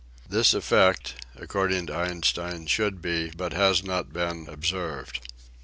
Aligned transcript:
This 0.27 0.55
effect, 0.55 1.13
according 1.35 1.85
to 1.85 1.95
Einstein, 1.95 2.65
should 2.65 3.03
be, 3.03 3.29
but 3.29 3.53
has 3.53 3.83
not 3.83 4.11
been, 4.11 4.47
observed. 4.49 5.19